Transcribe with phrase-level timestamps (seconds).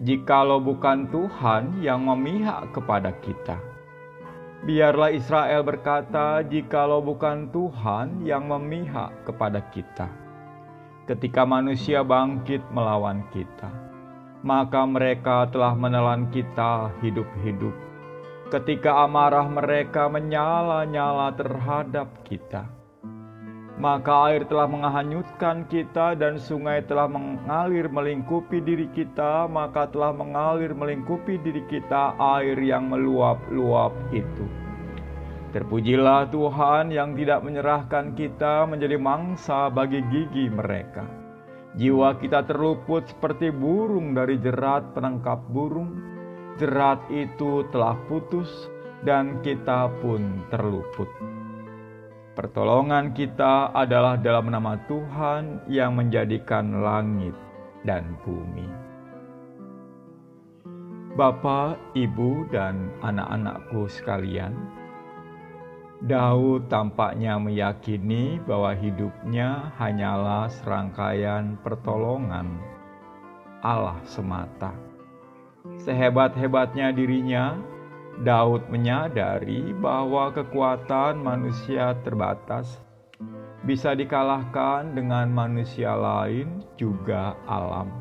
[0.02, 3.62] Jikalau bukan Tuhan yang memihak kepada kita,
[4.66, 10.19] biarlah Israel berkata, jikalau bukan Tuhan yang memihak kepada kita
[11.08, 13.70] ketika manusia bangkit melawan kita.
[14.40, 17.76] Maka mereka telah menelan kita hidup-hidup.
[18.48, 22.66] Ketika amarah mereka menyala-nyala terhadap kita,
[23.80, 30.76] maka air telah menghanyutkan kita dan sungai telah mengalir melingkupi diri kita, maka telah mengalir
[30.76, 34.69] melingkupi diri kita air yang meluap-luap itu.
[35.50, 41.02] Terpujilah Tuhan yang tidak menyerahkan kita menjadi mangsa bagi gigi mereka.
[41.74, 45.98] Jiwa kita terluput seperti burung dari jerat penangkap burung.
[46.54, 48.70] Jerat itu telah putus
[49.02, 51.10] dan kita pun terluput.
[52.38, 57.34] Pertolongan kita adalah dalam nama Tuhan yang menjadikan langit
[57.82, 58.70] dan bumi.
[61.18, 64.54] Bapak, Ibu, dan anak-anakku sekalian,
[66.00, 72.56] Daud tampaknya meyakini bahwa hidupnya hanyalah serangkaian pertolongan
[73.60, 74.72] Allah semata.
[75.84, 77.60] Sehebat-hebatnya dirinya,
[78.24, 82.80] Daud menyadari bahwa kekuatan manusia terbatas
[83.68, 87.92] bisa dikalahkan dengan manusia lain juga alam.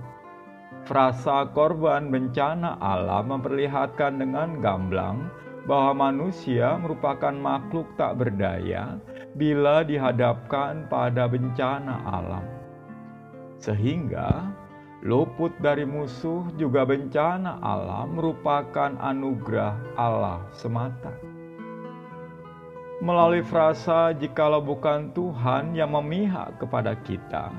[0.88, 5.28] Frasa korban bencana alam memperlihatkan dengan gamblang
[5.70, 8.98] bahwa manusia merupakan makhluk tak berdaya
[9.38, 12.42] bila dihadapkan pada bencana alam.
[13.62, 14.50] Sehingga
[15.06, 21.14] luput dari musuh juga bencana alam merupakan anugerah Allah semata.
[23.00, 27.54] Melalui frasa jikalau bukan Tuhan yang memihak kepada kita,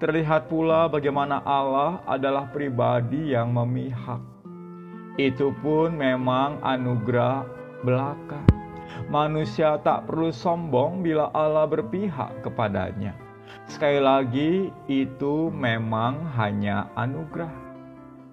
[0.00, 4.31] terlihat pula bagaimana Allah adalah pribadi yang memihak
[5.20, 7.44] itu pun memang anugerah
[7.84, 8.40] belaka.
[9.12, 13.12] Manusia tak perlu sombong bila Allah berpihak kepadanya.
[13.68, 17.52] Sekali lagi, itu memang hanya anugerah.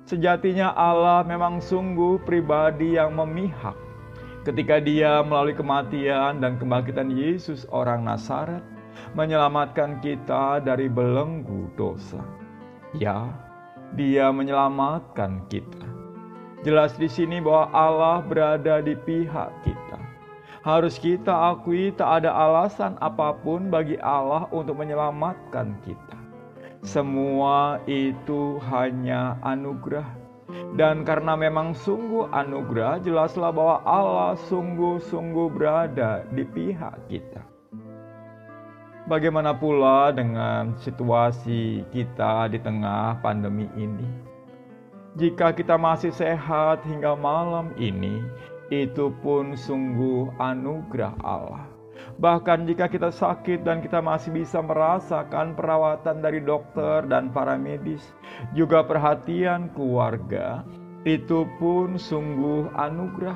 [0.08, 3.76] Sejatinya Allah memang sungguh pribadi yang memihak.
[4.48, 8.64] Ketika dia melalui kematian dan kebangkitan Yesus orang Nasaret,
[9.14, 12.24] menyelamatkan kita dari belenggu dosa.
[12.96, 13.28] Ya,
[13.94, 15.99] dia menyelamatkan kita
[16.60, 20.00] Jelas di sini bahwa Allah berada di pihak kita.
[20.60, 26.20] Harus kita akui tak ada alasan apa pun bagi Allah untuk menyelamatkan kita.
[26.84, 30.20] Semua itu hanya anugerah.
[30.76, 37.40] Dan karena memang sungguh anugerah, jelaslah bahwa Allah sungguh-sungguh berada di pihak kita.
[39.08, 44.29] Bagaimana pula dengan situasi kita di tengah pandemi ini?
[45.20, 48.24] Jika kita masih sehat hingga malam ini,
[48.72, 51.68] itu pun sungguh anugerah Allah.
[52.24, 58.16] Bahkan jika kita sakit dan kita masih bisa merasakan perawatan dari dokter dan para medis,
[58.56, 60.64] juga perhatian keluarga,
[61.04, 63.36] itu pun sungguh anugerah.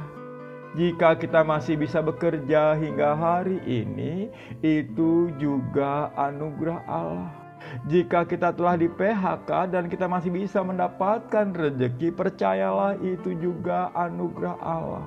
[0.80, 4.32] Jika kita masih bisa bekerja hingga hari ini,
[4.64, 7.43] itu juga anugerah Allah.
[7.90, 14.58] Jika kita telah di PHK dan kita masih bisa mendapatkan rezeki, percayalah itu juga anugerah
[14.62, 15.06] Allah.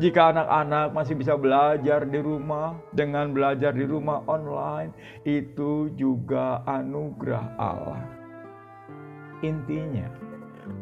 [0.00, 4.90] Jika anak-anak masih bisa belajar di rumah dengan belajar di rumah online,
[5.22, 8.02] itu juga anugerah Allah.
[9.46, 10.10] Intinya,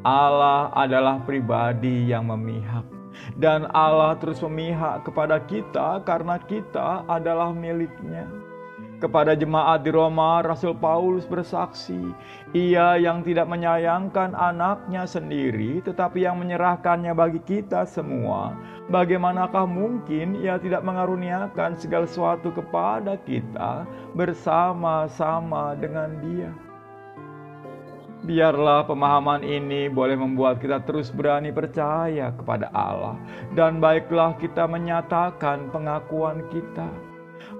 [0.00, 2.96] Allah adalah pribadi yang memihak
[3.36, 8.28] dan Allah terus memihak kepada kita karena kita adalah miliknya.
[8.96, 12.16] Kepada jemaat di Roma, Rasul Paulus bersaksi,
[12.56, 18.56] ia yang tidak menyayangkan anaknya sendiri, tetapi yang menyerahkannya bagi kita semua.
[18.88, 23.84] Bagaimanakah mungkin ia tidak mengaruniakan segala sesuatu kepada kita
[24.16, 26.50] bersama-sama dengan dia?
[28.24, 33.20] Biarlah pemahaman ini boleh membuat kita terus berani percaya kepada Allah,
[33.52, 36.88] dan baiklah kita menyatakan pengakuan kita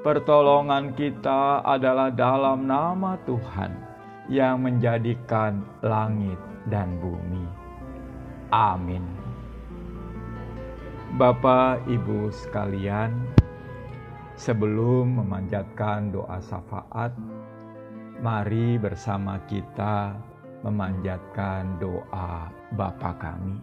[0.06, 3.74] Pertolongan kita adalah dalam nama Tuhan
[4.30, 6.38] yang menjadikan langit
[6.70, 7.42] dan bumi.
[8.54, 9.02] Amin.
[11.18, 13.18] Bapak, Ibu sekalian,
[14.38, 17.10] sebelum memanjatkan doa syafaat,
[18.22, 20.14] mari bersama kita
[20.62, 22.46] memanjatkan doa
[22.78, 23.58] Bapa kami.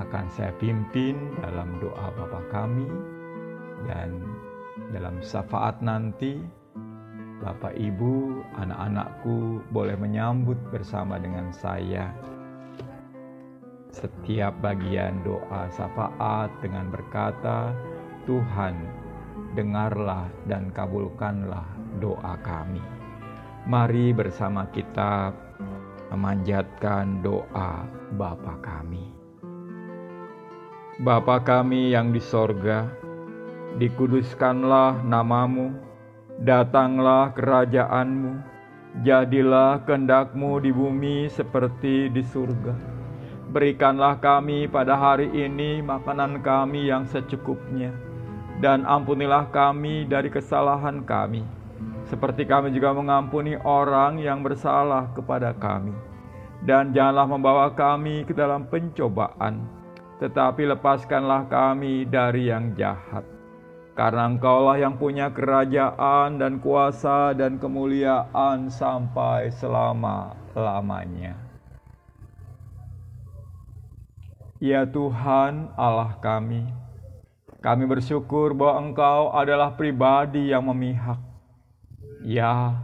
[0.00, 2.88] Akan saya pimpin dalam doa Bapa kami
[3.84, 4.16] dan
[4.92, 6.36] dalam syafaat nanti,
[7.42, 12.12] Bapak Ibu, anak-anakku boleh menyambut bersama dengan saya
[13.92, 17.76] setiap bagian doa syafaat dengan berkata,
[18.24, 18.72] Tuhan,
[19.52, 21.66] dengarlah dan kabulkanlah
[22.00, 22.80] doa kami.
[23.68, 25.30] Mari bersama kita
[26.08, 27.84] memanjatkan doa
[28.16, 29.12] Bapa kami.
[31.00, 33.01] Bapa kami yang di sorga,
[33.80, 35.72] dikuduskanlah namamu,
[36.44, 38.36] datanglah kerajaanmu,
[39.00, 42.74] jadilah kehendakmu di bumi seperti di surga.
[43.52, 47.92] Berikanlah kami pada hari ini makanan kami yang secukupnya,
[48.60, 51.44] dan ampunilah kami dari kesalahan kami,
[52.08, 55.92] seperti kami juga mengampuni orang yang bersalah kepada kami.
[56.62, 59.66] Dan janganlah membawa kami ke dalam pencobaan,
[60.22, 63.41] tetapi lepaskanlah kami dari yang jahat
[63.92, 71.36] karena engkaulah yang punya kerajaan dan kuasa dan kemuliaan sampai selama-lamanya.
[74.62, 76.64] Ya Tuhan Allah kami,
[77.60, 81.18] kami bersyukur bahwa Engkau adalah pribadi yang memihak.
[82.22, 82.78] Ya,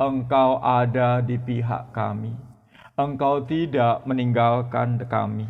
[0.00, 2.32] Engkau ada di pihak kami.
[2.96, 5.46] Engkau tidak meninggalkan kami,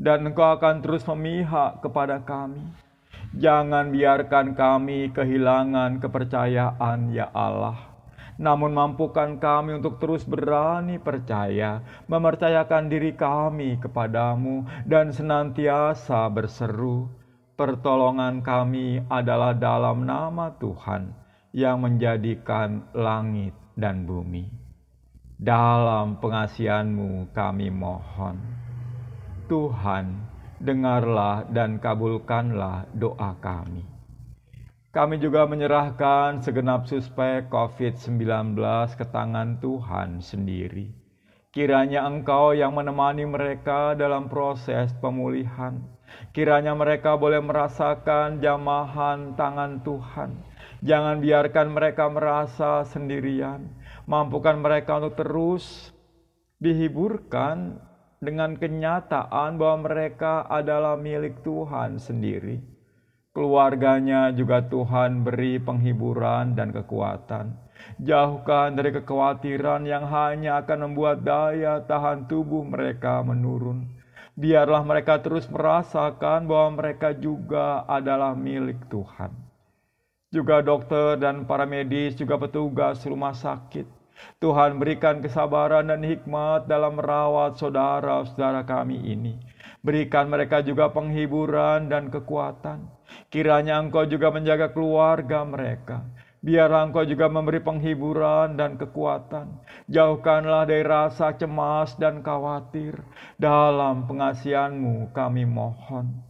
[0.00, 2.89] dan Engkau akan terus memihak kepada kami
[3.30, 7.78] Jangan biarkan kami kehilangan kepercayaan, ya Allah.
[8.42, 11.78] Namun, mampukan kami untuk terus berani percaya,
[12.10, 17.06] mempercayakan diri kami kepadamu, dan senantiasa berseru.
[17.54, 21.14] Pertolongan kami adalah dalam nama Tuhan
[21.54, 24.48] yang menjadikan langit dan bumi.
[25.38, 28.40] Dalam pengasihanmu kami mohon.
[29.46, 30.29] Tuhan,
[30.60, 33.82] dengarlah dan kabulkanlah doa kami.
[34.90, 38.58] Kami juga menyerahkan segenap suspek COVID-19
[38.98, 40.92] ke tangan Tuhan sendiri.
[41.50, 45.82] Kiranya Engkau yang menemani mereka dalam proses pemulihan.
[46.34, 50.30] Kiranya mereka boleh merasakan jamahan tangan Tuhan.
[50.82, 53.70] Jangan biarkan mereka merasa sendirian.
[54.10, 55.94] Mampukan mereka untuk terus
[56.58, 57.78] dihiburkan
[58.20, 62.60] dengan kenyataan bahwa mereka adalah milik Tuhan sendiri.
[63.32, 67.56] Keluarganya juga Tuhan beri penghiburan dan kekuatan.
[67.96, 73.88] Jauhkan dari kekhawatiran yang hanya akan membuat daya tahan tubuh mereka menurun.
[74.36, 79.32] Biarlah mereka terus merasakan bahwa mereka juga adalah milik Tuhan.
[80.30, 83.99] Juga dokter dan para medis, juga petugas rumah sakit,
[84.40, 89.36] Tuhan berikan kesabaran dan hikmat dalam merawat saudara-saudara kami ini.
[89.80, 92.88] Berikan mereka juga penghiburan dan kekuatan.
[93.32, 96.04] Kiranya Engkau juga menjaga keluarga mereka.
[96.40, 99.60] Biarlah Engkau juga memberi penghiburan dan kekuatan.
[99.92, 102.96] Jauhkanlah dari rasa cemas dan khawatir.
[103.36, 106.24] Dalam pengasihanmu kami mohon.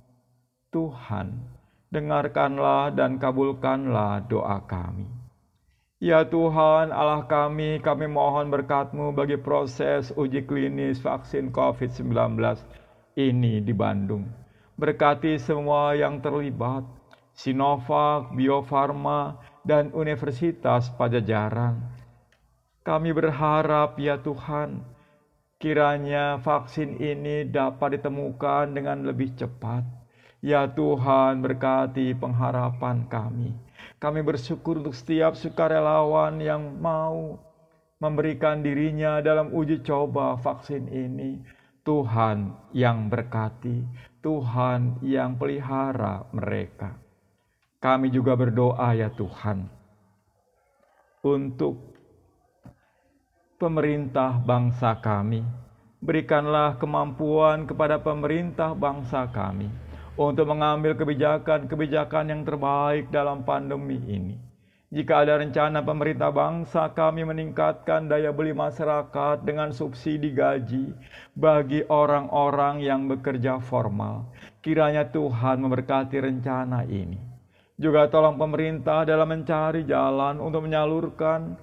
[0.71, 1.47] Tuhan,
[1.91, 5.20] dengarkanlah dan kabulkanlah doa kami.
[6.01, 12.41] Ya Tuhan Allah kami, kami mohon berkat-Mu bagi proses uji klinis vaksin COVID-19
[13.21, 14.25] ini di Bandung.
[14.81, 16.89] Berkati semua yang terlibat,
[17.37, 21.85] Sinovac, Bio Farma, dan Universitas Pajajaran.
[22.81, 24.81] Kami berharap ya Tuhan,
[25.61, 29.85] kiranya vaksin ini dapat ditemukan dengan lebih cepat.
[30.41, 33.69] Ya Tuhan, berkati pengharapan kami
[34.01, 37.37] kami bersyukur untuk setiap sukarelawan yang mau
[38.01, 41.37] memberikan dirinya dalam uji coba vaksin ini.
[41.85, 43.85] Tuhan yang berkati,
[44.25, 46.97] Tuhan yang pelihara mereka.
[47.81, 49.65] Kami juga berdoa ya Tuhan,
[51.25, 51.97] untuk
[53.57, 55.41] pemerintah bangsa kami.
[56.01, 64.51] Berikanlah kemampuan kepada pemerintah bangsa kami untuk mengambil kebijakan-kebijakan yang terbaik dalam pandemi ini
[64.91, 70.91] jika ada rencana pemerintah bangsa kami meningkatkan daya beli masyarakat dengan subsidi gaji
[71.31, 74.27] bagi orang-orang yang bekerja formal,
[74.59, 77.23] kiranya Tuhan memberkati rencana ini.
[77.79, 81.55] Juga tolong pemerintah dalam mencari jalan untuk menyalurkan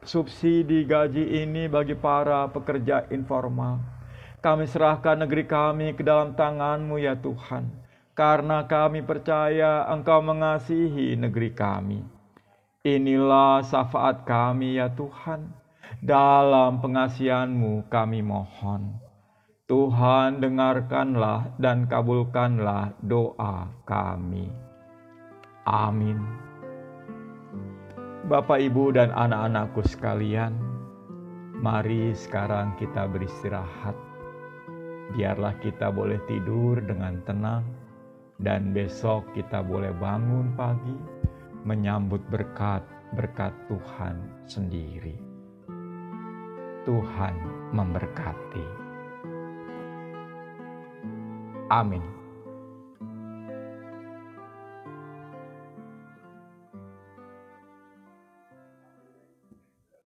[0.00, 3.95] subsidi gaji ini bagi para pekerja informal.
[4.44, 11.52] Kami serahkan negeri kami ke dalam tangan-Mu ya Tuhan karena kami percaya Engkau mengasihi negeri
[11.52, 12.00] kami.
[12.86, 15.52] Inilah syafaat kami ya Tuhan,
[16.00, 18.96] dalam pengasihan-Mu kami mohon.
[19.66, 24.46] Tuhan dengarkanlah dan kabulkanlah doa kami.
[25.66, 26.22] Amin.
[28.30, 30.54] Bapak, Ibu, dan anak-anakku sekalian,
[31.58, 34.05] mari sekarang kita beristirahat.
[35.14, 37.62] Biarlah kita boleh tidur dengan tenang
[38.42, 40.96] dan besok kita boleh bangun pagi
[41.62, 44.16] menyambut berkat-berkat Tuhan
[44.50, 45.14] sendiri.
[46.86, 47.34] Tuhan
[47.74, 48.66] memberkati.
[51.70, 52.25] Amin.